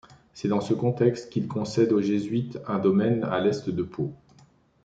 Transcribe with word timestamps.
C'est 0.33 0.47
dans 0.47 0.61
ce 0.61 0.73
contexte 0.73 1.29
qu'il 1.31 1.47
concède 1.47 1.93
aux 1.93 2.01
jésuites 2.01 2.57
un 2.67 2.79
domaine 2.79 3.23
à 3.25 3.39
l'est 3.39 3.69
de 3.69 3.83
Pau. 3.83 4.11